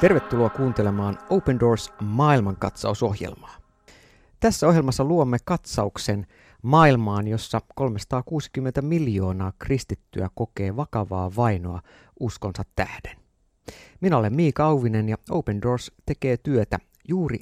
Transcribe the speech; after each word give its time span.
Tervetuloa 0.00 0.50
kuuntelemaan 0.50 1.18
Open 1.30 1.60
Doors 1.60 1.92
maailmankatsausohjelmaa. 2.00 3.56
Tässä 4.40 4.68
ohjelmassa 4.68 5.04
luomme 5.04 5.38
katsauksen 5.44 6.26
maailmaan, 6.62 7.28
jossa 7.28 7.60
360 7.74 8.82
miljoonaa 8.82 9.52
kristittyä 9.58 10.30
kokee 10.34 10.76
vakavaa 10.76 11.30
vainoa 11.36 11.80
uskonsa 12.20 12.62
tähden. 12.76 13.16
Minä 14.00 14.16
olen 14.16 14.34
Miika 14.34 14.64
Auvinen 14.64 15.08
ja 15.08 15.16
Open 15.30 15.62
Doors 15.62 15.92
tekee 16.06 16.36
työtä 16.36 16.78
juuri 17.08 17.38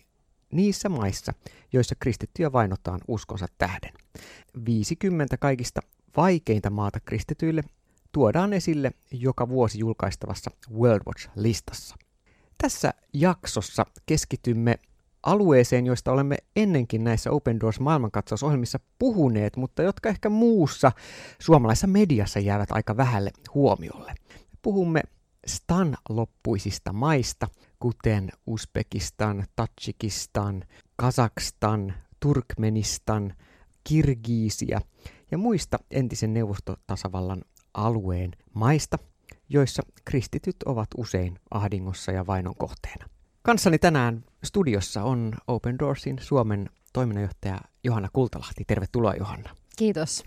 niissä 0.52 0.88
maissa, 0.88 1.32
joissa 1.72 1.94
kristittyjä 2.00 2.52
vainotaan 2.52 3.00
uskonsa 3.08 3.46
tähden. 3.58 3.92
50 4.66 5.36
kaikista 5.36 5.80
vaikeinta 6.16 6.70
maata 6.70 7.00
kristityille 7.00 7.62
tuodaan 8.12 8.52
esille 8.52 8.92
joka 9.10 9.48
vuosi 9.48 9.78
julkaistavassa 9.78 10.50
World 10.70 11.02
Watch-listassa. 11.06 12.07
Tässä 12.62 12.94
jaksossa 13.12 13.86
keskitymme 14.06 14.78
alueeseen, 15.22 15.86
joista 15.86 16.12
olemme 16.12 16.36
ennenkin 16.56 17.04
näissä 17.04 17.30
Open 17.30 17.60
Doors 17.60 17.80
maailmankatsausohjelmissa 17.80 18.80
puhuneet, 18.98 19.56
mutta 19.56 19.82
jotka 19.82 20.08
ehkä 20.08 20.28
muussa 20.28 20.92
suomalaisessa 21.38 21.86
mediassa 21.86 22.38
jäävät 22.38 22.72
aika 22.72 22.96
vähälle 22.96 23.30
huomiolle. 23.54 24.14
Puhumme 24.62 25.00
stan-loppuisista 25.46 26.92
maista, 26.92 27.48
kuten 27.80 28.30
Uzbekistan, 28.46 29.44
Tatsikistan, 29.56 30.64
Kazakstan, 30.96 31.94
Turkmenistan, 32.20 33.34
Kirgiisia 33.84 34.80
ja 35.30 35.38
muista 35.38 35.78
entisen 35.90 36.34
neuvostotasavallan 36.34 37.42
alueen 37.74 38.30
maista, 38.54 38.98
joissa 39.48 39.82
kristityt 40.04 40.56
ovat 40.66 40.88
usein 40.96 41.38
ahdingossa 41.50 42.12
ja 42.12 42.26
vainon 42.26 42.54
kohteena. 42.58 43.08
Kanssani 43.42 43.78
tänään 43.78 44.24
studiossa 44.44 45.02
on 45.02 45.34
Open 45.46 45.78
Doorsin 45.78 46.18
Suomen 46.20 46.70
toiminnanjohtaja 46.92 47.60
Johanna 47.84 48.08
Kultalahti. 48.12 48.64
Tervetuloa 48.66 49.14
Johanna. 49.14 49.50
Kiitos. 49.76 50.24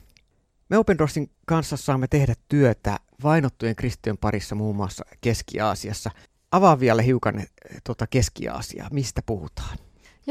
Me 0.69 0.77
Open 0.77 0.97
Doorsin 0.97 1.31
kanssa 1.45 1.77
saamme 1.77 2.08
tehdä 2.08 2.33
työtä 2.49 2.99
vainottujen 3.23 3.75
kristittyjen 3.75 4.17
parissa 4.17 4.55
muun 4.55 4.75
muassa 4.75 5.05
Keski-Aasiassa. 5.22 6.11
Avaa 6.52 6.80
vielä 6.80 7.02
hiukan 7.02 7.39
eh, 7.39 7.47
tuota 7.83 8.08
Keski-Aasiaa. 8.08 8.89
Mistä 8.92 9.22
puhutaan? 9.25 9.77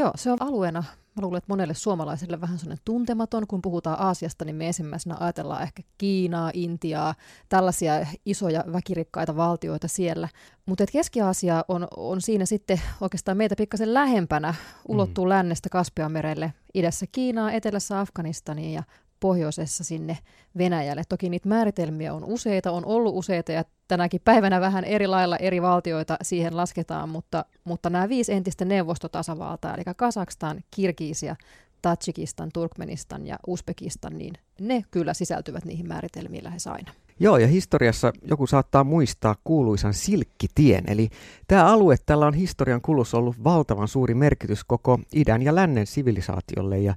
Joo, 0.01 0.13
se 0.17 0.33
on 0.33 0.43
alueena 0.43 0.85
Mä 1.17 1.23
luulen, 1.23 1.39
että 1.39 1.53
monelle 1.53 1.75
suomalaiselle 1.75 2.41
vähän 2.41 2.59
sellainen 2.59 2.83
tuntematon, 2.85 3.47
kun 3.47 3.63
puhutaan 3.63 4.01
Aasiasta, 4.01 4.45
niin 4.45 4.57
me 4.57 4.67
ensimmäisenä 4.67 5.17
ajatellaan 5.21 5.63
ehkä 5.63 5.83
Kiinaa, 5.99 6.51
Intiaa, 6.55 7.15
tällaisia 7.49 8.07
isoja 8.27 8.65
väkirikkaita 8.73 9.37
valtioita 9.37 9.89
siellä. 9.89 10.29
Mutta 10.67 10.85
Keski-Aasia 10.93 11.65
on, 11.69 11.89
on 11.97 12.21
siinä 12.21 12.47
sitten 12.47 12.81
oikeastaan 13.01 13.37
meitä 13.37 13.57
pikkasen 13.57 13.95
lähempänä, 13.95 14.55
ulottuu 14.89 15.25
mm. 15.25 15.29
lännestä 15.29 15.69
Kaspian 15.69 16.13
merelle, 16.13 16.53
idässä 16.75 17.07
Kiinaa, 17.13 17.53
etelässä 17.53 18.01
Afganistania 18.01 18.71
ja 18.71 18.83
pohjoisessa 19.21 19.85
sinne 19.85 20.19
Venäjälle. 20.59 21.03
Toki 21.09 21.29
niitä 21.29 21.49
määritelmiä 21.49 22.15
on 22.15 22.25
useita, 22.25 22.73
on 22.73 22.85
ollut 22.85 23.17
useita 23.17 23.53
ja 23.53 23.65
tänäkin 23.91 24.21
päivänä 24.25 24.61
vähän 24.61 24.85
eri 24.85 25.07
lailla 25.07 25.37
eri 25.37 25.63
valtioita 25.63 26.17
siihen 26.23 26.57
lasketaan, 26.57 27.09
mutta, 27.09 27.45
mutta 27.65 27.91
nämä 27.91 28.09
viisi 28.09 28.33
entistä 28.33 28.65
neuvostotasavaltaa, 28.65 29.75
eli 29.75 29.83
Kazakstan, 29.97 30.61
Kirgisia, 30.71 31.37
Tatsikistan, 31.83 32.51
Turkmenistan 32.53 33.27
ja 33.27 33.39
Uzbekistan, 33.47 34.19
niin 34.19 34.35
ne 34.61 34.85
kyllä 34.91 35.15
sisältyvät 35.15 35.65
niihin 35.65 35.89
määritelmiin 35.89 36.45
lähes 36.45 36.67
aina. 36.67 36.93
Joo, 37.21 37.37
ja 37.39 37.47
historiassa 37.47 38.13
joku 38.23 38.47
saattaa 38.47 38.85
muistaa 38.85 39.37
kuuluisan 39.45 39.95
Silkkitien, 39.95 40.85
eli 40.87 41.09
tämä 41.49 41.67
alue, 41.67 41.97
tällä 42.07 42.27
on 42.27 42.35
historian 42.35 42.81
kulussa 42.81 43.19
ollut 43.19 43.45
valtavan 43.45 43.89
suuri 43.89 44.15
merkitys 44.15 44.65
koko 44.65 44.99
idän 45.15 45.43
ja 45.43 45.55
lännen 45.55 45.87
sivilisaatiolle, 45.87 46.79
ja 46.79 46.95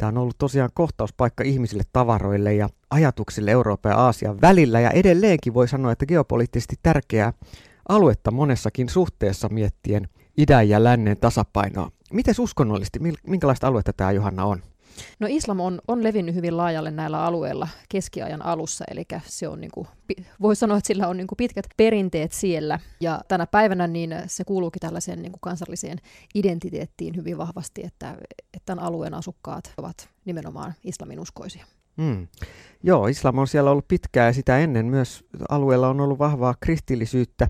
Tämä 0.00 0.08
on 0.08 0.18
ollut 0.18 0.38
tosiaan 0.38 0.70
kohtauspaikka 0.74 1.44
ihmisille, 1.44 1.82
tavaroille 1.92 2.54
ja 2.54 2.68
ajatuksille 2.90 3.50
Euroopan 3.50 3.90
ja 3.90 3.98
Aasian 3.98 4.40
välillä 4.40 4.80
ja 4.80 4.90
edelleenkin 4.90 5.54
voi 5.54 5.68
sanoa, 5.68 5.92
että 5.92 6.06
geopoliittisesti 6.06 6.76
tärkeää 6.82 7.32
aluetta 7.88 8.30
monessakin 8.30 8.88
suhteessa 8.88 9.48
miettien 9.48 10.08
idän 10.36 10.68
ja 10.68 10.84
lännen 10.84 11.16
tasapainoa. 11.16 11.90
Miten 12.12 12.34
uskonnollisesti, 12.38 12.98
minkälaista 13.26 13.66
aluetta 13.66 13.92
tämä 13.92 14.12
Johanna 14.12 14.44
on? 14.44 14.62
No 15.18 15.26
islam 15.30 15.60
on, 15.60 15.80
on 15.88 16.02
levinnyt 16.02 16.34
hyvin 16.34 16.56
laajalle 16.56 16.90
näillä 16.90 17.24
alueilla 17.24 17.68
keskiajan 17.88 18.44
alussa, 18.44 18.84
eli 18.90 19.04
se 19.24 19.48
on 19.48 19.60
niin 19.60 19.70
kuin, 19.74 19.88
voi 20.40 20.56
sanoa, 20.56 20.76
että 20.76 20.88
sillä 20.88 21.08
on 21.08 21.16
niin 21.16 21.26
kuin 21.26 21.36
pitkät 21.36 21.66
perinteet 21.76 22.32
siellä. 22.32 22.78
Ja 23.00 23.20
tänä 23.28 23.46
päivänä 23.46 23.86
niin 23.86 24.14
se 24.26 24.44
kuuluukin 24.44 24.80
tällaiseen 24.80 25.22
niin 25.22 25.32
kuin 25.32 25.40
kansalliseen 25.40 25.98
identiteettiin 26.34 27.16
hyvin 27.16 27.38
vahvasti, 27.38 27.82
että, 27.84 28.10
että 28.30 28.66
tämän 28.66 28.84
alueen 28.84 29.14
asukkaat 29.14 29.72
ovat 29.76 30.08
nimenomaan 30.24 30.74
islaminuskoisia. 30.84 31.64
Mm. 31.96 32.28
Joo, 32.82 33.06
islam 33.06 33.38
on 33.38 33.48
siellä 33.48 33.70
ollut 33.70 33.88
pitkään 33.88 34.26
ja 34.26 34.32
sitä 34.32 34.58
ennen 34.58 34.86
myös 34.86 35.24
alueella 35.48 35.88
on 35.88 36.00
ollut 36.00 36.18
vahvaa 36.18 36.54
kristillisyyttä 36.60 37.48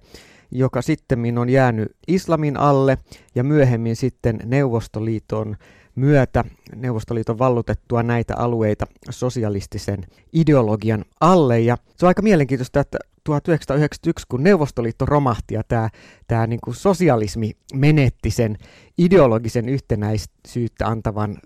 joka 0.51 0.83
sitten 0.83 1.39
on 1.39 1.49
jäänyt 1.49 1.97
islamin 2.09 2.57
alle 2.57 2.99
ja 3.35 3.45
myöhemmin 3.45 3.97
sitten 3.97 4.41
Neuvostoliiton 4.45 5.57
myötä 6.01 6.45
Neuvostoliiton 6.77 7.39
vallutettua 7.39 8.03
näitä 8.03 8.35
alueita 8.37 8.87
sosialistisen 9.11 10.07
ideologian 10.33 11.05
alle. 11.21 11.61
Ja 11.61 11.77
se 11.97 12.07
on 12.07 12.09
aika 12.09 12.23
mielenkiintoista, 12.23 12.81
että 12.81 12.99
1991, 13.25 14.27
kun 14.29 14.43
Neuvostoliitto 14.43 15.07
romahti 15.07 15.55
ja 15.55 15.63
tämä, 15.69 15.89
tämä 16.27 16.47
niin 16.47 16.61
kuin 16.65 16.75
sosialismi 16.75 17.53
menetti 17.75 18.31
sen 18.31 18.59
ideologisen 18.99 19.69
yhtenäisyyttä 19.69 20.87
antavan 20.87 21.37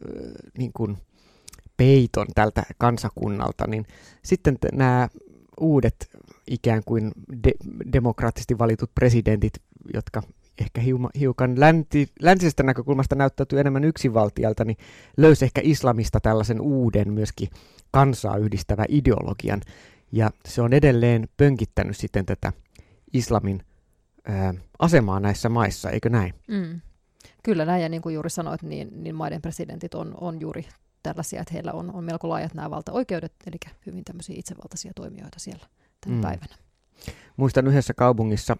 niin 0.59 0.72
kuin 0.72 0.97
peiton 1.76 2.26
tältä 2.34 2.62
kansakunnalta, 2.78 3.66
niin 3.66 3.87
sitten 4.22 4.59
nämä 4.72 5.09
uudet 5.60 6.10
ikään 6.47 6.82
kuin 6.87 7.12
de- 7.44 7.91
demokraattisesti 7.93 8.59
valitut 8.59 8.91
presidentit, 8.94 9.53
jotka 9.94 10.22
ehkä 10.59 10.81
hiukan 11.19 11.60
länti, 11.60 12.09
läntisestä 12.20 12.62
näkökulmasta 12.62 13.15
näyttäytyy 13.15 13.60
enemmän 13.60 13.84
yksinvaltialta, 13.84 14.65
niin 14.65 14.76
löysi 15.16 15.44
ehkä 15.44 15.60
islamista 15.65 16.20
tällaisen 16.20 16.60
uuden 16.60 17.12
myöskin 17.12 17.48
kansaa 17.91 18.37
yhdistävä 18.37 18.84
ideologian. 18.88 19.60
Ja 20.12 20.31
se 20.47 20.62
on 20.62 20.72
edelleen 20.72 21.28
pönkittänyt 21.37 21.97
sitten 21.97 22.26
tätä 22.26 22.53
islamin 23.12 23.62
ää, 24.25 24.54
asemaa 24.78 25.20
näissä 25.20 25.48
maissa, 25.48 25.91
eikö 25.91 26.09
näin? 26.09 26.34
Mm. 26.48 26.81
Kyllä 27.43 27.64
näin, 27.64 27.82
ja 27.82 27.88
niin 27.88 28.03
kuin 28.03 28.14
juuri 28.14 28.31
sanoit, 28.31 28.62
niin, 28.62 29.04
niin 29.04 29.14
maiden 29.14 29.43
presidentit 29.43 29.94
on, 29.94 30.14
on 30.20 30.41
juuri 30.41 30.66
tällaisia, 31.03 31.41
että 31.41 31.54
heillä 31.54 31.72
on, 31.72 31.94
on 31.94 32.04
melko 32.04 32.28
laajat 32.28 32.54
nämä 32.54 32.70
valtaoikeudet, 32.70 33.32
eli 33.47 33.56
hyvin 33.87 34.04
tämmöisiä 34.04 34.37
itsevaltaisia 34.38 34.93
toimijoita 34.97 35.38
siellä 35.38 35.66
tänä 36.00 36.16
mm. 36.16 36.22
päivänä. 36.22 36.54
Muistan 37.37 37.66
yhdessä 37.66 37.94
kaupungissa 37.94 38.56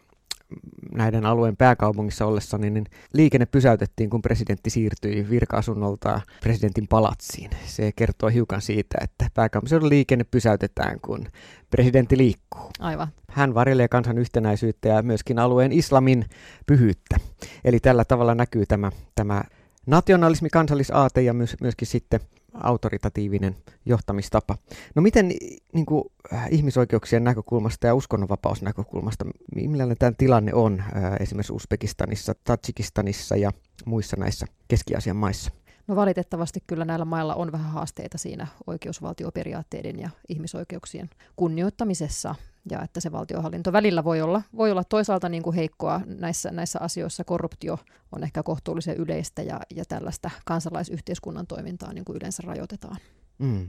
näiden 0.95 1.27
alueen 1.27 1.57
pääkaupungissa 1.57 2.27
ollessani, 2.27 2.71
niin 2.71 2.87
liikenne 3.13 3.47
pysäytettiin, 3.47 4.11
kun 4.11 4.23
presidentti 4.23 4.71
siirtyi 4.71 5.27
virka-asunnolta 5.31 6.21
presidentin 6.41 6.89
palatsiin. 6.89 7.51
Se 7.67 7.93
kertoo 7.97 8.29
hiukan 8.29 8.63
siitä, 8.63 8.99
että 9.01 9.27
pääkaupunkiseudun 9.35 9.89
liikenne 9.89 10.25
pysäytetään, 10.25 11.01
kun 11.01 11.27
presidentti 11.71 12.19
liikkuu. 12.19 12.71
Aivan. 12.79 13.09
Hän 13.29 13.55
varjelee 13.55 13.89
kansan 13.89 14.19
yhtenäisyyttä 14.19 14.89
ja 14.89 15.03
myöskin 15.03 15.39
alueen 15.39 15.73
islamin 15.73 16.25
pyhyyttä. 16.67 17.17
Eli 17.65 17.81
tällä 17.81 18.05
tavalla 18.05 18.35
näkyy 18.35 18.67
tämä, 18.67 18.91
tämä 19.15 19.43
nationalismi, 19.87 20.49
kansallisaate 20.51 21.23
ja 21.23 21.35
myös, 21.35 21.57
myöskin 21.61 21.89
sitten 21.89 22.21
autoritatiivinen 22.55 23.57
johtamistapa. 23.87 24.57
No 24.95 25.03
miten 25.03 25.33
niin 25.73 25.87
kuin, 25.87 26.05
äh, 26.33 26.49
ihmisoikeuksien 26.51 27.25
näkökulmasta 27.25 27.87
ja 27.87 27.95
uskonnonvapausnäkökulmasta, 27.95 29.25
millainen 29.55 29.97
tämä 29.99 30.13
tilanne 30.19 30.55
on 30.55 30.81
äh, 30.81 31.15
esimerkiksi 31.21 31.53
Uzbekistanissa, 31.53 32.35
Tatsikistanissa 32.45 33.37
ja 33.37 33.51
muissa 33.85 34.17
näissä 34.17 34.47
Keski-Aasian 34.69 35.17
maissa? 35.17 35.51
No 35.87 35.97
valitettavasti 35.97 36.61
kyllä 36.67 36.85
näillä 36.85 37.05
mailla 37.05 37.35
on 37.35 37.53
vähän 37.53 37.71
haasteita 37.71 38.19
siinä 38.19 38.47
oikeusvaltioperiaatteiden 38.67 39.99
ja 39.99 40.11
ihmisoikeuksien 40.29 41.11
kunnioittamisessa 41.37 42.35
ja 42.71 42.83
että 42.83 43.01
se 43.01 43.13
valtiohallinto 43.13 43.73
välillä 43.73 44.05
voi 44.05 44.21
olla, 44.21 44.43
voi 44.57 44.71
olla 44.71 44.85
toisaalta 44.85 45.29
niin 45.29 45.43
kuin 45.43 45.57
heikkoa 45.57 46.01
näissä, 46.07 46.51
näissä 46.51 46.79
asioissa. 46.81 47.25
Korruptio 47.25 47.79
on 48.13 48.23
ehkä 48.23 48.43
kohtuullisen 48.43 48.97
yleistä 48.97 49.43
ja, 49.43 49.61
ja 49.75 49.85
tällaista 49.85 50.31
kansalaisyhteiskunnan 50.45 51.47
toimintaa 51.47 51.93
niin 51.93 52.05
kuin 52.05 52.17
yleensä 52.17 52.43
rajoitetaan. 52.47 52.97
Mm. 53.39 53.69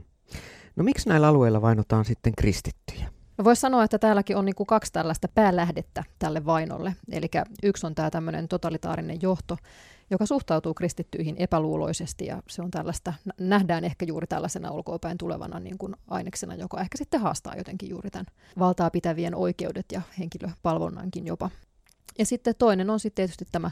No 0.76 0.84
miksi 0.84 1.08
näillä 1.08 1.28
alueilla 1.28 1.62
vainotaan 1.62 2.04
sitten 2.04 2.32
kristittyjä? 2.38 3.08
No 3.38 3.44
voisi 3.44 3.60
sanoa, 3.60 3.84
että 3.84 3.98
täälläkin 3.98 4.36
on 4.36 4.44
niin 4.44 4.54
kuin 4.54 4.66
kaksi 4.66 4.92
tällaista 4.92 5.28
päälähdettä 5.28 6.04
tälle 6.18 6.44
vainolle. 6.44 6.96
Eli 7.12 7.28
yksi 7.62 7.86
on 7.86 7.94
tämä 7.94 8.10
tämmöinen 8.10 8.48
totalitaarinen 8.48 9.18
johto, 9.22 9.56
joka 10.10 10.26
suhtautuu 10.26 10.74
kristittyihin 10.74 11.36
epäluuloisesti 11.38 12.26
ja 12.26 12.42
se 12.48 12.62
on 12.62 12.70
tällaista, 12.70 13.14
nähdään 13.40 13.84
ehkä 13.84 14.04
juuri 14.04 14.26
tällaisena 14.26 14.70
ulkoapäin 14.70 15.18
tulevana 15.18 15.60
niin 15.60 15.78
kuin 15.78 15.96
aineksena, 16.08 16.54
joka 16.54 16.80
ehkä 16.80 16.98
sitten 16.98 17.20
haastaa 17.20 17.56
jotenkin 17.56 17.88
juuri 17.88 18.10
tämän 18.10 18.26
valtaa 18.58 18.90
pitävien 18.90 19.34
oikeudet 19.34 19.86
ja 19.92 20.02
henkilöpalvonnankin 20.18 21.26
jopa. 21.26 21.50
Ja 22.18 22.26
sitten 22.26 22.54
toinen 22.58 22.90
on 22.90 23.00
sitten 23.00 23.22
tietysti 23.22 23.44
tämä 23.52 23.70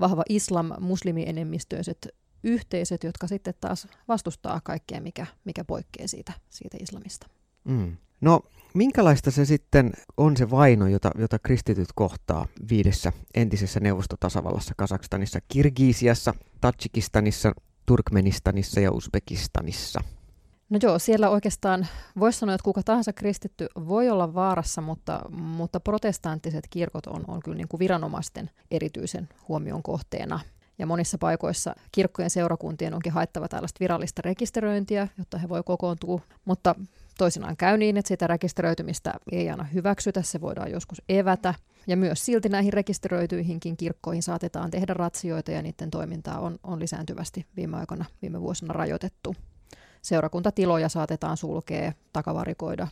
vahva 0.00 0.22
islam, 0.28 0.72
muslimienemmistöiset 0.80 2.08
yhteisöt, 2.42 3.04
jotka 3.04 3.26
sitten 3.26 3.54
taas 3.60 3.88
vastustaa 4.08 4.60
kaikkea, 4.64 5.00
mikä, 5.00 5.26
mikä 5.44 5.64
poikkeaa 5.64 6.08
siitä, 6.08 6.32
siitä 6.50 6.76
islamista. 6.80 7.26
Mm. 7.64 7.96
No, 8.24 8.40
minkälaista 8.74 9.30
se 9.30 9.44
sitten 9.44 9.92
on 10.16 10.36
se 10.36 10.50
vaino, 10.50 10.86
jota, 10.86 11.10
jota 11.18 11.38
kristityt 11.38 11.88
kohtaa 11.94 12.46
viidessä 12.70 13.12
entisessä 13.34 13.80
neuvostotasavallassa, 13.80 14.74
Kazakstanissa, 14.76 15.38
Kirgiisiassa, 15.48 16.34
Tatsikistanissa, 16.60 17.52
Turkmenistanissa 17.86 18.80
ja 18.80 18.92
Uzbekistanissa? 18.92 20.00
No 20.70 20.78
joo, 20.82 20.98
siellä 20.98 21.30
oikeastaan 21.30 21.86
voisi 22.18 22.38
sanoa, 22.38 22.54
että 22.54 22.64
kuka 22.64 22.82
tahansa 22.82 23.12
kristitty 23.12 23.66
voi 23.88 24.10
olla 24.10 24.34
vaarassa, 24.34 24.80
mutta, 24.80 25.20
mutta 25.30 25.80
protestanttiset 25.80 26.64
kirkot 26.70 27.06
on, 27.06 27.24
on 27.28 27.40
kyllä 27.42 27.56
niin 27.56 27.68
kuin 27.68 27.78
viranomaisten 27.78 28.50
erityisen 28.70 29.28
huomion 29.48 29.82
kohteena. 29.82 30.40
Ja 30.78 30.86
monissa 30.86 31.18
paikoissa 31.18 31.74
kirkkojen 31.92 32.30
seurakuntien 32.30 32.94
onkin 32.94 33.12
haettava 33.12 33.48
tällaista 33.48 33.80
virallista 33.80 34.22
rekisteröintiä, 34.24 35.08
jotta 35.18 35.38
he 35.38 35.48
voi 35.48 35.62
kokoontua. 35.62 36.20
Mutta 36.44 36.74
toisinaan 37.18 37.56
käy 37.56 37.78
niin, 37.78 37.96
että 37.96 38.08
sitä 38.08 38.26
rekisteröitymistä 38.26 39.14
ei 39.32 39.50
aina 39.50 39.64
hyväksytä, 39.64 40.22
se 40.22 40.40
voidaan 40.40 40.70
joskus 40.70 41.02
evätä. 41.08 41.54
Ja 41.86 41.96
myös 41.96 42.24
silti 42.24 42.48
näihin 42.48 42.72
rekisteröityihinkin 42.72 43.76
kirkkoihin 43.76 44.22
saatetaan 44.22 44.70
tehdä 44.70 44.94
ratsioita 44.94 45.50
ja 45.50 45.62
niiden 45.62 45.90
toimintaa 45.90 46.38
on, 46.40 46.58
on 46.62 46.80
lisääntyvästi 46.80 47.46
viime 47.56 47.76
aikoina, 47.76 48.04
viime 48.22 48.40
vuosina 48.40 48.72
rajoitettu. 48.72 49.36
Seurakuntatiloja 50.02 50.88
saatetaan 50.88 51.36
sulkea, 51.36 51.92
takavarikoida 52.12 52.88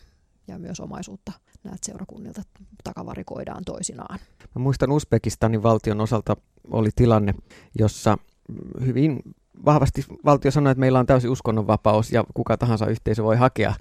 ja 0.49 0.59
myös 0.59 0.81
omaisuutta 0.81 1.33
näitä 1.65 1.79
seurakunnilta 1.83 2.43
takavarikoidaan 2.85 3.65
toisinaan. 3.65 4.19
Mä 4.55 4.63
muistan 4.63 4.93
Uzbekistanin 4.93 5.63
valtion 5.63 6.01
osalta 6.01 6.37
oli 6.71 6.91
tilanne, 6.97 7.35
jossa 7.79 8.19
hyvin 8.87 9.23
vahvasti 9.65 10.05
valtio 10.25 10.51
sanoi, 10.51 10.71
että 10.71 10.81
meillä 10.81 10.99
on 10.99 11.07
täysi 11.07 11.29
uskonnonvapaus 11.29 12.13
ja 12.13 12.25
kuka 12.35 12.57
tahansa 12.57 12.87
yhteisö 12.87 13.25
voi 13.25 13.37
hakea 13.37 13.75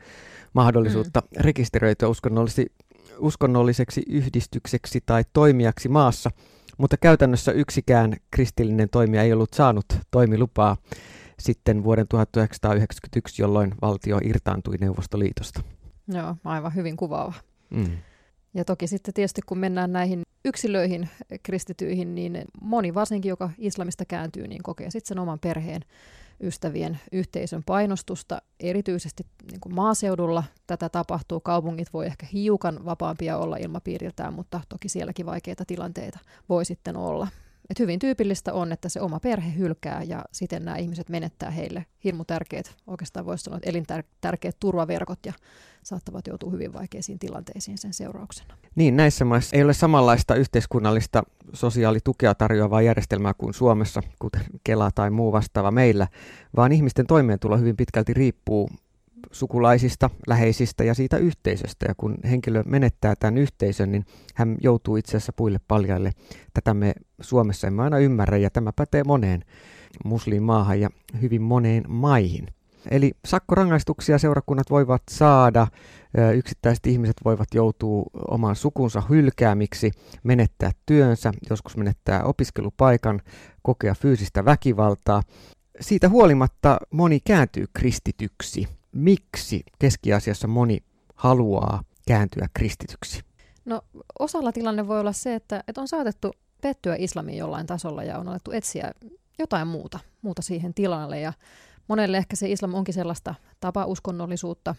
mahdollisuutta 0.54 1.20
mm. 1.22 1.42
rekisteröityä 1.42 2.08
uskonnollisesti, 2.08 2.72
uskonnolliseksi 3.20 4.02
yhdistykseksi 4.10 5.02
tai 5.06 5.24
toimijaksi 5.34 5.90
maassa, 5.90 6.30
mutta 6.78 6.98
käytännössä 6.98 7.52
yksikään 7.52 8.16
kristillinen 8.32 8.90
toimija 8.90 9.24
ei 9.24 9.34
ollut 9.34 9.54
saanut 9.54 9.86
toimilupaa 10.12 10.78
sitten 11.40 11.84
vuoden 11.84 12.08
1991, 12.08 13.42
jolloin 13.42 13.74
valtio 13.82 14.20
irtaantui 14.24 14.76
Neuvostoliitosta. 14.80 15.62
Joo, 16.08 16.36
aivan 16.46 16.76
hyvin 16.76 16.98
kuvaava. 16.98 17.34
Mm. 17.70 17.98
Ja 18.54 18.66
toki 18.66 18.88
sitten 18.88 19.14
tietysti 19.14 19.42
kun 19.46 19.58
mennään 19.58 19.94
näihin 19.94 20.22
yksilöihin, 20.52 21.10
kristityihin, 21.44 22.16
niin 22.16 22.46
moni 22.62 22.94
varsinkin, 22.94 23.30
joka 23.30 23.50
islamista 23.58 24.06
kääntyy, 24.06 24.48
niin 24.48 24.64
kokee 24.64 24.92
sitten 24.92 25.08
sen 25.08 25.20
oman 25.20 25.40
perheen 25.40 25.82
ystävien 26.44 27.00
yhteisön 27.12 27.64
painostusta. 27.64 28.42
Erityisesti 28.60 29.26
niin 29.52 29.60
kuin 29.60 29.76
maaseudulla 29.76 30.44
tätä 30.68 30.90
tapahtuu. 30.90 31.40
Kaupungit 31.40 31.94
voi 31.94 32.06
ehkä 32.06 32.26
hiukan 32.34 32.86
vapaampia 32.86 33.38
olla 33.38 33.58
ilmapiiriltään, 33.58 34.34
mutta 34.34 34.62
toki 34.70 34.90
sielläkin 34.90 35.26
vaikeita 35.26 35.66
tilanteita 35.66 36.20
voi 36.50 36.66
sitten 36.66 36.98
olla. 36.98 37.28
Et 37.70 37.80
hyvin 37.80 38.00
tyypillistä 38.00 38.54
on, 38.54 38.72
että 38.72 38.90
se 38.90 39.02
oma 39.02 39.20
perhe 39.20 39.58
hylkää 39.58 40.04
ja 40.04 40.26
siten 40.32 40.66
nämä 40.66 40.78
ihmiset 40.78 41.10
menettää 41.10 41.52
heille 41.52 41.86
hirmu 42.04 42.26
tärkeät, 42.26 42.76
oikeastaan 42.88 43.26
voisi 43.26 43.44
sanoa, 43.44 43.60
elintärkeät 43.64 44.60
turvaverkot 44.60 45.20
ja 45.26 45.34
saattavat 45.84 46.28
joutua 46.28 46.52
hyvin 46.52 46.74
vaikeisiin 46.74 47.20
tilanteisiin 47.20 47.78
sen 47.78 47.94
seurauksena. 47.94 48.58
Niin, 48.76 48.98
näissä 48.98 49.26
maissa 49.26 49.56
ei 49.56 49.64
ole 49.64 49.74
samanlaista 49.74 50.36
yhteiskunnallista 50.36 51.24
sosiaalitukea 51.54 52.36
tarjoavaa 52.36 52.82
järjestelmää 52.82 53.34
kuin 53.34 53.54
Suomessa, 53.54 54.02
kuten 54.20 54.46
Kela 54.64 54.92
tai 54.96 55.10
muu 55.10 55.32
vastaava 55.32 55.72
meillä, 55.72 56.08
vaan 56.56 56.72
ihmisten 56.72 57.08
toimeentulo 57.08 57.58
hyvin 57.58 57.78
pitkälti 57.78 58.14
riippuu 58.14 58.70
sukulaisista, 59.32 60.10
läheisistä 60.28 60.84
ja 60.84 60.94
siitä 60.94 61.18
yhteisöstä. 61.18 61.86
Ja 61.88 61.96
kun 61.98 62.18
henkilö 62.30 62.64
menettää 62.66 63.16
tämän 63.16 63.38
yhteisön, 63.38 63.92
niin 63.92 64.06
hän 64.36 64.58
joutuu 64.62 64.96
itse 64.96 65.10
asiassa 65.18 65.34
puille 65.36 65.60
paljaille. 65.68 66.12
Tätä 66.54 66.74
me 66.74 66.94
Suomessa 67.22 67.68
emme 67.68 67.84
aina 67.84 67.98
ymmärrä 67.98 68.38
ja 68.38 68.50
tämä 68.50 68.74
pätee 68.74 69.04
moneen 69.04 69.42
muslimaahan 70.06 70.80
ja 70.82 70.90
hyvin 71.22 71.42
moneen 71.42 71.84
maihin. 71.88 72.48
Eli 72.92 73.12
sakkorangaistuksia 73.26 74.18
seurakunnat 74.18 74.70
voivat 74.70 75.02
saada, 75.10 75.68
yksittäiset 76.36 76.88
ihmiset 76.88 77.16
voivat 77.26 77.48
joutua 77.54 78.04
oman 78.28 78.56
sukunsa 78.56 79.04
hylkäämiksi, 79.10 79.92
menettää 80.24 80.72
työnsä, 80.86 81.32
joskus 81.50 81.78
menettää 81.78 82.24
opiskelupaikan, 82.24 83.22
kokea 83.62 83.96
fyysistä 83.96 84.46
väkivaltaa. 84.46 85.22
Siitä 85.80 86.10
huolimatta 86.10 86.78
moni 86.92 87.20
kääntyy 87.20 87.66
kristityksi 87.74 88.68
miksi 88.92 89.64
Keski-Aasiassa 89.80 90.48
moni 90.48 90.84
haluaa 91.16 91.84
kääntyä 92.08 92.48
kristityksi? 92.54 93.22
No 93.66 93.82
osalla 94.20 94.52
tilanne 94.52 94.88
voi 94.88 95.00
olla 95.00 95.14
se, 95.14 95.36
että, 95.36 95.64
että 95.68 95.82
on 95.82 95.88
saatettu 95.88 96.32
pettyä 96.62 96.96
islamiin 97.00 97.38
jollain 97.38 97.68
tasolla 97.68 98.04
ja 98.04 98.18
on 98.18 98.28
alettu 98.28 98.52
etsiä 98.52 98.92
jotain 99.40 99.68
muuta, 99.68 100.00
muuta 100.22 100.42
siihen 100.42 100.74
tilalle. 100.74 101.20
Ja 101.20 101.34
monelle 101.88 102.18
ehkä 102.18 102.36
se 102.36 102.50
islam 102.50 102.74
onkin 102.74 102.94
sellaista 102.94 103.36
tapauskonnollisuutta, 103.60 104.76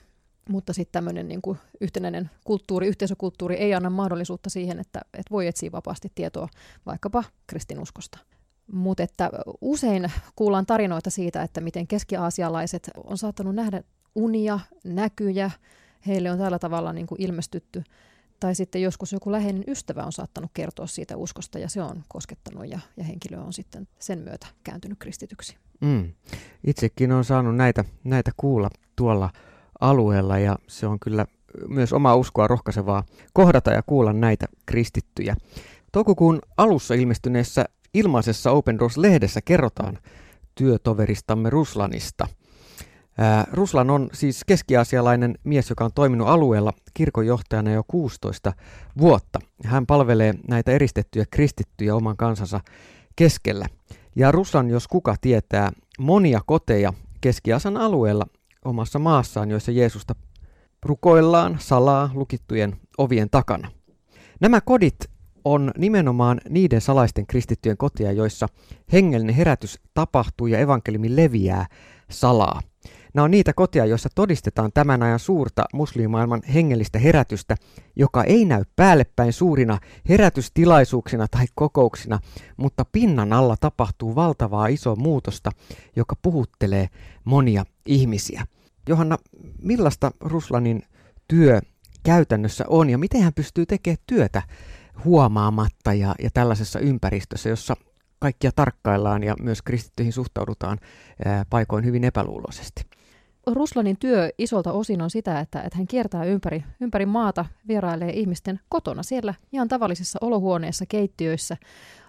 mutta 0.49 0.73
sitten 0.73 0.93
tämmöinen 0.93 1.29
niin 1.29 1.43
kuin 1.43 1.58
yhtenäinen 1.81 2.31
kulttuuri, 2.44 2.87
yhteisökulttuuri 2.87 3.56
ei 3.56 3.75
anna 3.75 3.91
mahdollisuutta 3.91 4.50
siihen, 4.50 4.81
että, 4.81 5.00
että 5.05 5.31
voi 5.31 5.47
etsiä 5.47 5.73
vapaasti 5.73 6.12
tietoa 6.15 6.49
vaikkapa 6.87 7.25
kristinuskosta. 7.47 8.19
Mutta 8.73 9.03
että 9.03 9.31
usein 9.61 10.12
kuullaan 10.37 10.67
tarinoita 10.67 11.11
siitä, 11.11 11.43
että 11.43 11.61
miten 11.61 11.87
keski-aasialaiset 11.87 12.91
on 13.05 13.19
saattanut 13.19 13.55
nähdä 13.55 13.82
unia, 14.14 14.61
näkyjä, 14.85 15.50
heille 16.06 16.31
on 16.31 16.38
tällä 16.38 16.59
tavalla 16.59 16.93
niin 16.93 17.06
kuin 17.06 17.23
ilmestytty. 17.23 17.82
Tai 18.41 18.55
sitten 18.55 18.82
joskus 18.82 19.12
joku 19.12 19.32
läheinen 19.32 19.64
ystävä 19.67 20.05
on 20.05 20.12
saattanut 20.12 20.50
kertoa 20.55 20.87
siitä 20.87 21.17
uskosta 21.17 21.59
ja 21.59 21.69
se 21.69 21.82
on 21.82 22.03
koskettanut 22.09 22.70
ja, 22.70 22.79
ja 22.97 23.05
henkilö 23.05 23.41
on 23.41 23.53
sitten 23.53 23.88
sen 23.99 24.19
myötä 24.19 24.47
kääntynyt 24.64 24.99
kristityksi. 24.99 25.56
Mm. 25.81 26.12
Itsekin 26.67 27.12
on 27.12 27.25
saanut 27.25 27.56
näitä, 27.56 27.85
näitä 28.05 28.31
kuulla 28.37 28.70
tuolla 28.97 29.31
alueella 29.81 30.39
ja 30.39 30.58
se 30.69 30.87
on 30.87 31.01
kyllä 31.01 31.27
myös 31.69 31.93
omaa 31.93 32.17
uskoa 32.17 32.46
rohkaisevaa 32.46 33.05
kohdata 33.32 33.70
ja 33.70 33.82
kuulla 33.82 34.13
näitä 34.13 34.46
kristittyjä. 34.67 35.37
Toukokuun 35.93 36.39
alussa 36.56 36.94
ilmestyneessä 36.94 37.65
ilmaisessa 37.94 38.51
Open 38.51 38.79
Doors-lehdessä 38.79 39.41
kerrotaan 39.44 39.98
työtoveristamme 40.55 41.51
Ruslanista– 41.51 42.29
Ruslan 43.53 43.91
on 43.91 44.09
siis 44.13 44.45
keskiasialainen 44.47 45.35
mies, 45.45 45.71
joka 45.71 45.85
on 45.85 45.91
toiminut 45.95 46.29
alueella 46.29 46.73
kirkonjohtajana 46.95 47.71
jo 47.73 47.85
16 47.89 48.53
vuotta. 48.99 49.39
Hän 49.65 49.87
palvelee 49.87 50.35
näitä 50.49 50.73
eristettyjä 50.73 51.25
kristittyjä 51.31 51.95
oman 51.95 52.17
kansansa 52.17 52.61
keskellä. 53.17 53.67
Ja 54.17 54.33
Ruslan, 54.33 54.71
jos 54.71 54.89
kuka 54.89 55.17
tietää, 55.21 55.73
monia 55.99 56.41
koteja 56.47 56.93
keskiasan 57.21 57.77
alueella 57.77 58.27
omassa 58.65 58.99
maassaan, 58.99 59.51
joissa 59.51 59.73
Jeesusta 59.73 60.15
rukoillaan 60.83 61.57
salaa 61.59 62.11
lukittujen 62.15 62.77
ovien 62.99 63.31
takana. 63.31 63.71
Nämä 64.41 64.61
kodit 64.61 64.97
on 65.45 65.73
nimenomaan 65.79 66.41
niiden 66.49 66.81
salaisten 66.81 67.27
kristittyjen 67.27 67.77
kotia, 67.77 68.13
joissa 68.13 68.49
hengellinen 68.93 69.35
herätys 69.35 69.81
tapahtuu 69.95 70.47
ja 70.47 70.59
evankeliumi 70.59 71.17
leviää 71.17 71.67
salaa. 72.11 72.61
Nämä 73.15 73.25
on 73.25 73.31
niitä 73.31 73.53
kotia, 73.53 73.87
joissa 73.87 74.09
todistetaan 74.15 74.71
tämän 74.75 75.03
ajan 75.03 75.19
suurta 75.19 75.65
muslimaailman 75.73 76.43
hengellistä 76.55 76.99
herätystä, 76.99 77.57
joka 77.97 78.25
ei 78.25 78.45
näy 78.45 78.65
päällepäin 78.77 79.33
suurina 79.33 79.79
herätystilaisuuksina 80.09 81.27
tai 81.29 81.47
kokouksina, 81.55 82.19
mutta 82.57 82.85
pinnan 82.93 83.33
alla 83.33 83.57
tapahtuu 83.61 84.15
valtavaa 84.15 84.67
iso 84.67 84.97
muutosta, 84.97 85.51
joka 85.97 86.17
puhuttelee 86.23 86.89
monia 87.25 87.65
ihmisiä. 87.87 88.47
Johanna, 88.89 89.19
millaista 89.63 90.11
Ruslanin 90.21 90.83
työ 91.29 91.61
käytännössä 92.03 92.65
on 92.69 92.91
ja 92.91 92.99
miten 92.99 93.23
hän 93.23 93.35
pystyy 93.35 93.67
tekemään 93.67 94.05
työtä 94.07 94.43
huomaamatta 95.05 95.95
ja, 95.95 96.15
ja 96.23 96.31
tällaisessa 96.35 96.79
ympäristössä, 96.79 97.49
jossa 97.49 97.77
kaikkia 98.19 98.51
tarkkaillaan 98.57 99.23
ja 99.23 99.35
myös 99.43 99.63
kristittyihin 99.63 100.13
suhtaudutaan 100.13 100.79
ää, 101.25 101.45
paikoin 101.51 101.85
hyvin 101.85 102.05
epäluuloisesti? 102.05 102.83
Ruslanin 103.46 103.96
työ 104.01 104.31
isolta 104.39 104.72
osin 104.72 105.03
on 105.03 105.11
sitä, 105.11 105.41
että, 105.41 105.61
että 105.61 105.79
hän 105.79 105.87
kiertää 105.87 106.25
ympäri, 106.25 106.65
ympäri 106.81 107.06
maata, 107.06 107.44
vierailee 107.69 108.11
ihmisten 108.11 108.61
kotona 108.69 109.03
siellä 109.03 109.34
ihan 109.53 109.69
tavallisissa 109.69 110.19
olohuoneissa, 110.22 110.84
keittiöissä, 110.89 111.56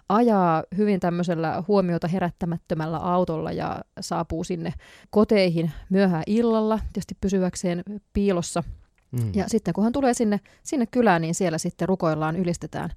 ajaa 0.10 0.64
hyvin 0.78 1.00
tämmöisellä 1.00 1.64
huomiota 1.68 2.08
herättämättömällä 2.08 2.98
autolla 2.98 3.52
ja 3.52 3.82
saapuu 4.00 4.44
sinne 4.44 4.74
koteihin 5.10 5.72
myöhään 5.90 6.24
illalla, 6.28 6.80
tietysti 6.94 7.18
pysyväkseen 7.22 7.84
piilossa. 8.14 8.64
Mm. 9.12 9.32
Ja 9.36 9.44
sitten 9.48 9.74
kun 9.74 9.84
hän 9.84 9.94
tulee 9.94 10.14
sinne, 10.14 10.40
sinne 10.64 10.86
kylään, 10.86 11.22
niin 11.22 11.36
siellä 11.36 11.58
sitten 11.58 11.90
rukoillaan, 11.90 12.36
ylistetään, 12.36 12.90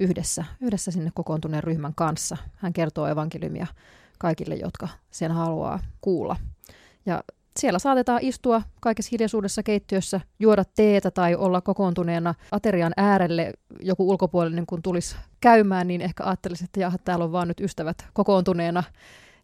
yhdessä, 0.00 0.44
yhdessä 0.60 0.90
sinne 0.90 1.10
kokoontuneen 1.14 1.64
ryhmän 1.64 1.94
kanssa. 1.94 2.36
Hän 2.56 2.72
kertoo 2.72 3.06
evankeliumia 3.06 3.66
kaikille, 4.18 4.54
jotka 4.54 4.88
sen 5.10 5.32
haluaa 5.32 5.78
kuulla. 6.00 6.36
Ja 7.06 7.22
siellä 7.58 7.78
saatetaan 7.78 8.20
istua 8.22 8.62
kaikessa 8.80 9.08
hiljaisuudessa 9.12 9.62
keittiössä, 9.62 10.20
juoda 10.38 10.64
teetä 10.76 11.10
tai 11.10 11.34
olla 11.34 11.60
kokoontuneena 11.60 12.34
aterian 12.52 12.92
äärelle. 12.96 13.52
Joku 13.82 14.10
ulkopuolinen 14.10 14.66
kun 14.66 14.82
tulisi 14.82 15.16
käymään, 15.40 15.88
niin 15.88 16.00
ehkä 16.00 16.24
ajattelisi, 16.24 16.64
että 16.64 16.80
jaha, 16.80 16.98
täällä 16.98 17.24
on 17.24 17.32
vaan 17.32 17.48
nyt 17.48 17.60
ystävät 17.60 18.06
kokoontuneena 18.12 18.82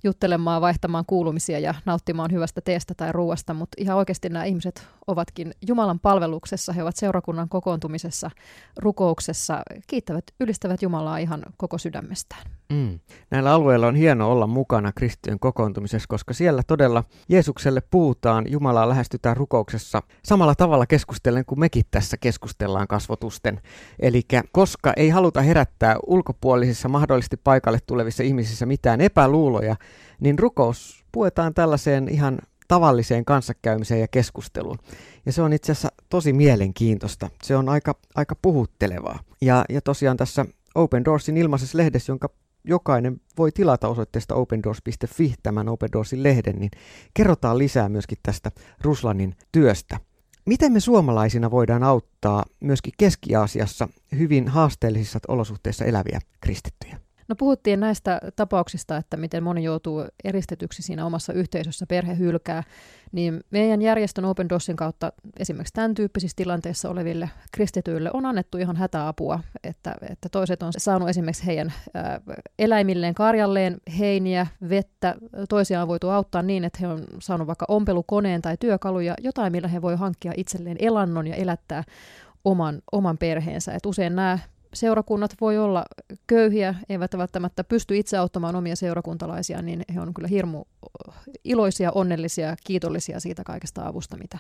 juttelemaan, 0.05 0.63
vaihtamaan 0.63 1.05
kuulumisia 1.07 1.59
ja 1.59 1.75
nauttimaan 1.85 2.33
hyvästä 2.33 2.61
teestä 2.61 2.95
tai 2.95 3.13
ruoasta, 3.13 3.55
mutta 3.55 3.77
ihan 3.79 3.97
oikeasti 3.97 4.29
nämä 4.29 4.45
ihmiset 4.45 4.89
ovatkin 5.11 5.55
Jumalan 5.67 6.01
palveluksessa, 6.01 6.73
he 6.73 6.83
ovat 6.83 6.97
seurakunnan 6.97 7.49
kokoontumisessa, 7.49 8.31
rukouksessa, 8.79 9.63
kiittävät, 9.87 10.25
ylistävät 10.41 10.83
Jumalaa 10.83 11.19
ihan 11.19 11.43
koko 11.57 11.79
sydämestään. 11.79 12.43
Mm. 12.73 12.99
Näillä 13.31 13.53
alueilla 13.53 13.87
on 13.87 13.95
hieno 13.95 14.31
olla 14.31 14.47
mukana 14.47 14.93
kristittyjen 14.93 15.41
kokoontumisessa, 15.41 16.09
koska 16.09 16.35
siellä 16.35 16.63
todella 16.67 17.05
Jeesukselle 17.29 17.83
puhutaan, 17.91 18.45
Jumalaa 18.51 18.89
lähestytään 18.89 19.37
rukouksessa 19.37 20.03
samalla 20.25 20.55
tavalla 20.55 20.87
keskustellen 20.87 21.45
kuin 21.45 21.61
mekin 21.61 21.85
tässä 21.91 22.17
keskustellaan 22.17 22.89
kasvotusten. 22.89 23.61
Eli 23.99 24.23
koska 24.53 24.93
ei 24.97 25.09
haluta 25.09 25.43
herättää 25.43 25.97
ulkopuolisissa 26.07 26.89
mahdollisesti 26.89 27.37
paikalle 27.37 27.79
tulevissa 27.87 28.23
ihmisissä 28.23 28.67
mitään 28.67 29.01
epäluuloja, 29.01 29.77
niin 30.21 30.39
rukous 30.39 31.05
puetaan 31.13 31.55
tällaiseen 31.55 32.09
ihan 32.09 32.39
tavalliseen 32.71 33.25
kanssakäymiseen 33.25 34.01
ja 34.01 34.09
keskusteluun. 34.09 34.79
Ja 35.27 35.33
se 35.33 35.43
on 35.43 35.53
itse 35.53 35.73
asiassa 35.73 35.93
tosi 36.09 36.33
mielenkiintoista. 36.33 37.31
Se 37.43 37.57
on 37.57 37.69
aika, 37.69 37.95
aika 38.15 38.35
puhuttelevaa. 38.43 39.19
Ja, 39.43 39.65
ja 39.69 39.81
tosiaan 39.81 40.17
tässä 40.17 40.47
Open 40.75 41.05
Doorsin 41.05 41.37
ilmaisessa 41.37 41.79
lehdessä, 41.79 42.13
jonka 42.13 42.29
jokainen 42.65 43.21
voi 43.39 43.53
tilata 43.53 43.89
osoitteesta 43.89 44.35
opendoors.fi 44.35 45.35
tämän 45.43 45.69
Open 45.69 45.89
Doorsin 45.93 46.23
lehden, 46.23 46.57
niin 46.59 46.71
kerrotaan 47.15 47.59
lisää 47.59 47.89
myöskin 47.89 48.19
tästä 48.23 48.51
Ruslanin 48.81 49.37
työstä. 49.53 50.01
Miten 50.47 50.73
me 50.73 50.81
suomalaisina 50.81 51.51
voidaan 51.51 51.83
auttaa 51.83 52.45
myöskin 52.61 52.93
Keski-Aasiassa 52.99 53.89
hyvin 54.19 54.49
haasteellisissa 54.49 55.19
olosuhteissa 55.29 55.85
eläviä 55.85 56.21
kristittyjä? 56.41 56.90
No 57.31 57.37
puhuttiin 57.37 57.81
näistä 57.81 58.21
tapauksista, 58.37 58.97
että 58.97 59.17
miten 59.17 59.43
moni 59.43 59.65
joutuu 59.65 60.05
eristetyksi 60.25 60.83
siinä 60.83 61.07
omassa 61.07 61.33
yhteisössä, 61.33 61.87
perhe 61.87 62.19
hylkää, 62.19 62.63
niin 63.13 63.41
meidän 63.51 63.83
järjestön 63.83 64.25
Open 64.25 64.49
Dossin 64.49 64.77
kautta 64.77 65.13
esimerkiksi 65.39 65.75
tämän 65.75 65.95
tyyppisissä 65.95 66.37
tilanteissa 66.37 66.91
oleville 66.91 67.31
kristityille 67.53 68.11
on 68.13 68.27
annettu 68.27 68.59
ihan 68.59 68.77
hätäapua, 68.77 69.41
että, 69.65 69.95
että 70.11 70.29
toiset 70.29 70.63
on 70.63 70.73
saanut 70.79 71.09
esimerkiksi 71.09 71.47
heidän 71.47 71.73
ää, 71.95 72.21
eläimilleen, 72.59 73.15
karjalleen 73.15 73.77
heiniä, 73.99 74.47
vettä, 74.69 75.15
toisiaan 75.49 75.83
on 75.83 75.89
voitu 75.89 76.09
auttaa 76.09 76.43
niin, 76.43 76.65
että 76.65 76.79
he 76.81 76.89
on 76.89 77.05
saanut 77.19 77.47
vaikka 77.47 77.67
ompelukoneen 77.69 78.43
tai 78.43 78.57
työkaluja, 78.61 79.15
jotain 79.21 79.53
millä 79.53 79.69
he 79.69 79.83
voi 79.83 79.97
hankkia 79.97 80.33
itselleen 80.37 80.77
elannon 80.81 81.27
ja 81.27 81.35
elättää 81.35 81.85
oman, 82.45 82.83
oman 82.93 83.19
perheensä. 83.19 83.75
Et 83.75 83.87
usein 83.87 84.17
nämä 84.17 84.39
seurakunnat 84.75 85.35
voi 85.41 85.59
olla 85.59 85.85
köyhiä, 86.27 86.75
eivät 86.89 87.17
välttämättä 87.19 87.65
pysty 87.65 87.97
itse 87.99 88.17
auttamaan 88.17 88.57
omia 88.57 88.77
seurakuntalaisia, 88.77 89.63
niin 89.63 89.85
he 89.95 90.01
on 90.01 90.15
kyllä 90.15 90.29
hirmu 90.29 90.65
iloisia, 91.45 91.93
onnellisia, 91.93 92.57
kiitollisia 92.65 93.21
siitä 93.21 93.45
kaikesta 93.45 93.87
avusta, 93.87 94.17
mitä, 94.17 94.39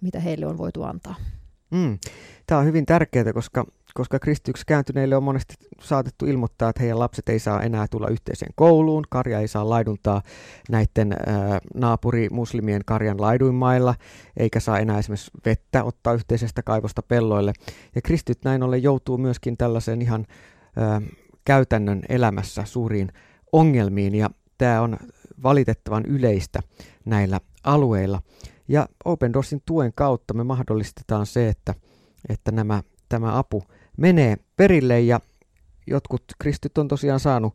mitä 0.00 0.20
heille 0.20 0.46
on 0.46 0.58
voitu 0.58 0.82
antaa. 0.82 1.14
Mm. 1.70 1.98
Tämä 2.46 2.58
on 2.58 2.66
hyvin 2.66 2.86
tärkeää, 2.86 3.32
koska, 3.32 3.64
koska 3.94 4.18
kristityksi 4.18 4.66
kääntyneille 4.66 5.16
on 5.16 5.22
monesti 5.22 5.54
saatettu 5.80 6.26
ilmoittaa, 6.26 6.68
että 6.70 6.80
heidän 6.80 6.98
lapset 6.98 7.28
ei 7.28 7.38
saa 7.38 7.62
enää 7.62 7.86
tulla 7.90 8.08
yhteiseen 8.08 8.52
kouluun, 8.54 9.04
karja 9.10 9.40
ei 9.40 9.48
saa 9.48 9.68
laiduntaa 9.68 10.22
näiden 10.70 11.12
ää, 11.12 11.58
naapurimuslimien 11.74 12.82
karjan 12.86 13.20
laiduinmailla, 13.20 13.94
eikä 14.36 14.60
saa 14.60 14.78
enää 14.78 14.98
esimerkiksi 14.98 15.30
vettä 15.44 15.84
ottaa 15.84 16.12
yhteisestä 16.12 16.62
kaivosta 16.62 17.02
pelloille. 17.02 17.52
Ja 17.94 18.02
kristityt 18.02 18.44
näin 18.44 18.62
ollen 18.62 18.82
joutuu 18.82 19.18
myöskin 19.18 19.56
tällaiseen 19.56 20.02
ihan 20.02 20.26
ää, 20.76 21.02
käytännön 21.44 22.02
elämässä 22.08 22.64
suuriin 22.64 23.08
ongelmiin, 23.52 24.14
ja 24.14 24.30
tämä 24.58 24.80
on 24.80 24.96
valitettavan 25.42 26.06
yleistä 26.06 26.60
näillä 27.04 27.40
alueilla. 27.64 28.22
Ja 28.70 28.88
Open 29.04 29.32
Doorsin 29.32 29.62
tuen 29.66 29.92
kautta 29.94 30.34
me 30.34 30.44
mahdollistetaan 30.44 31.26
se, 31.26 31.48
että, 31.48 31.74
että 32.28 32.52
nämä, 32.52 32.82
tämä 33.08 33.38
apu 33.38 33.62
menee 33.96 34.36
perille 34.56 35.00
ja 35.00 35.20
jotkut 35.86 36.24
kristit 36.38 36.78
on 36.78 36.88
tosiaan 36.88 37.20
saanut 37.20 37.54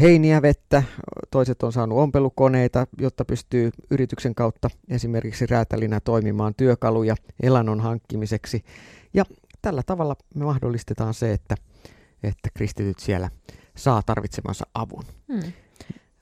heiniä 0.00 0.42
vettä, 0.42 0.82
toiset 1.30 1.62
on 1.62 1.72
saanut 1.72 1.98
ompelukoneita, 1.98 2.86
jotta 2.98 3.24
pystyy 3.24 3.70
yrityksen 3.90 4.34
kautta 4.34 4.70
esimerkiksi 4.88 5.46
räätälinä 5.46 6.00
toimimaan 6.00 6.54
työkaluja 6.54 7.16
elannon 7.42 7.80
hankkimiseksi. 7.80 8.64
Ja 9.14 9.24
tällä 9.62 9.82
tavalla 9.82 10.16
me 10.34 10.44
mahdollistetaan 10.44 11.14
se, 11.14 11.32
että, 11.32 11.54
että 12.22 12.48
kristityt 12.54 12.98
siellä 12.98 13.30
saa 13.76 14.02
tarvitsemansa 14.02 14.66
avun. 14.74 15.04
Hmm. 15.32 15.52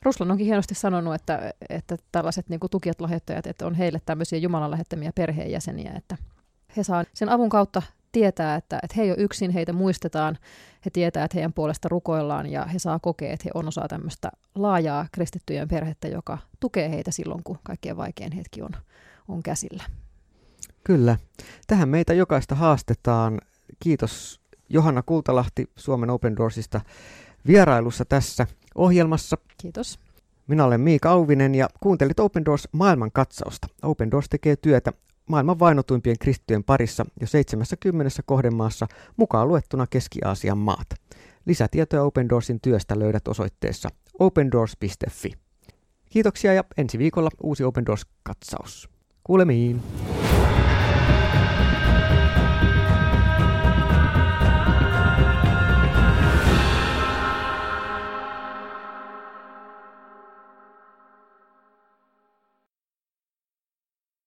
Ruslan 0.04 0.30
onkin 0.30 0.46
hienosti 0.46 0.74
sanonut, 0.74 1.14
että, 1.14 1.54
että 1.68 1.96
tällaiset 2.12 2.48
niin 2.48 2.60
tukijat, 2.70 3.00
lahjoittajat, 3.00 3.46
että 3.46 3.66
on 3.66 3.74
heille 3.74 4.00
tämmöisiä 4.06 4.38
Jumalan 4.38 4.70
lähettämiä 4.70 5.12
perheenjäseniä, 5.14 5.92
että 5.96 6.16
he 6.76 6.82
saa 6.82 7.04
sen 7.14 7.28
avun 7.28 7.48
kautta 7.48 7.82
tietää, 8.12 8.56
että, 8.56 8.78
että 8.82 8.94
he 8.96 9.02
ei 9.02 9.10
ole 9.10 9.18
yksin, 9.18 9.50
heitä 9.50 9.72
muistetaan, 9.72 10.38
he 10.84 10.90
tietää, 10.90 11.24
että 11.24 11.34
heidän 11.34 11.52
puolesta 11.52 11.88
rukoillaan 11.88 12.46
ja 12.46 12.64
he 12.64 12.78
saa 12.78 12.98
kokea, 12.98 13.32
että 13.32 13.42
he 13.44 13.50
on 13.54 13.68
osa 13.68 13.88
tämmöistä 13.88 14.30
laajaa 14.54 15.06
kristittyjen 15.12 15.68
perhettä, 15.68 16.08
joka 16.08 16.38
tukee 16.60 16.90
heitä 16.90 17.10
silloin, 17.10 17.42
kun 17.44 17.58
kaikkein 17.62 17.96
vaikein 17.96 18.32
hetki 18.32 18.62
on, 18.62 18.70
on 19.28 19.42
käsillä. 19.42 19.82
Kyllä. 20.84 21.16
Tähän 21.66 21.88
meitä 21.88 22.14
jokaista 22.14 22.54
haastetaan. 22.54 23.40
Kiitos 23.80 24.40
Johanna 24.68 25.02
Kultalahti 25.02 25.70
Suomen 25.76 26.10
Open 26.10 26.36
Doorsista 26.36 26.80
vierailussa 27.46 28.04
tässä 28.04 28.46
ohjelmassa. 28.74 29.38
Kiitos. 29.58 29.98
Minä 30.46 30.64
olen 30.64 30.80
Miika 30.80 31.10
Auvinen 31.10 31.54
ja 31.54 31.68
kuuntelit 31.80 32.20
Open 32.20 32.44
Doors 32.44 32.68
maailman 32.72 33.12
katsausta. 33.12 33.66
Open 33.82 34.10
Doors 34.10 34.28
tekee 34.28 34.56
työtä 34.56 34.92
maailman 35.28 35.58
vainotuimpien 35.58 36.18
kristittyjen 36.18 36.64
parissa 36.64 37.06
jo 37.20 37.26
70 37.26 38.22
kohdemaassa 38.24 38.86
mukaan 39.16 39.48
luettuna 39.48 39.86
Keski-Aasian 39.86 40.58
maat. 40.58 40.86
Lisätietoja 41.46 42.02
Open 42.02 42.28
Doorsin 42.28 42.60
työstä 42.60 42.98
löydät 42.98 43.28
osoitteessa 43.28 43.88
opendoors.fi. 44.18 45.32
Kiitoksia 46.10 46.54
ja 46.54 46.64
ensi 46.76 46.98
viikolla 46.98 47.30
uusi 47.42 47.64
Open 47.64 47.86
Doors-katsaus. 47.86 48.88
Kuulemiin! 49.24 49.82